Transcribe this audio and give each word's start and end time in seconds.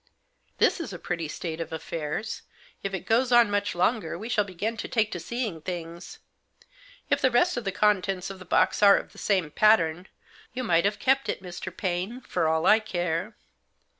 "This 0.57 0.79
is 0.79 0.91
a 0.91 0.97
pretty 0.97 1.27
state 1.27 1.61
of 1.61 1.71
affairs. 1.71 2.41
If 2.81 2.91
it 2.95 3.05
goes 3.05 3.31
on 3.31 3.51
much 3.51 3.75
longer 3.75 4.17
we 4.17 4.29
shall 4.29 4.43
begin 4.43 4.75
to 4.77 4.87
take 4.87 5.11
to 5.11 5.19
seeing 5.19 5.61
things. 5.61 6.17
If 7.11 7.21
the 7.21 7.29
rest 7.29 7.55
of 7.55 7.65
the 7.65 7.71
contents 7.71 8.31
of 8.31 8.39
the 8.39 8.43
box 8.45 8.81
are 8.81 8.97
of 8.97 9.11
the 9.11 9.19
same 9.19 9.51
pattern, 9.51 10.07
you 10.55 10.63
might 10.63 10.85
have 10.85 10.97
kept 10.97 11.29
it, 11.29 11.43
Mr. 11.43 11.75
Paine, 11.77 12.21
for 12.21 12.47
all 12.47 12.65
I 12.65 12.79
care." 12.79 13.35